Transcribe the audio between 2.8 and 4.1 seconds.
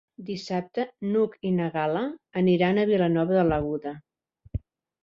a Vilanova de l'Aguda.